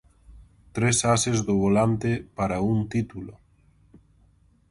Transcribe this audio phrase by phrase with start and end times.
[0.75, 3.33] Tres ases do volante para un título.